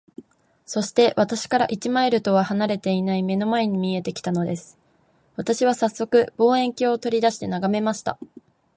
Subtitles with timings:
[0.65, 4.75] そして、私から一マイルとは離れていない眼の前に見えて来たのです。
[5.35, 8.17] 私はさっそく、望遠鏡を取り出して眺めました。